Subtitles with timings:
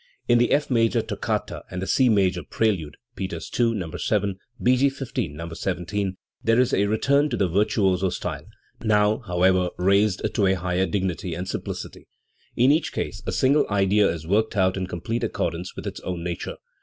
[0.27, 3.91] In the F major toccata and the C major prelude (Peters II, No.
[3.95, 4.75] 7; B.
[4.75, 4.89] G.
[4.89, 5.47] XV, No.
[5.53, 8.47] 17), there is a return to the virtuoso style,
[8.83, 12.07] now, however, raised to a higher dignity and simplicity.
[12.55, 16.23] In each case a single idea is worked out in complete accordance with its own
[16.23, 16.57] nature.